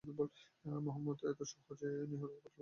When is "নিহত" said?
2.09-2.21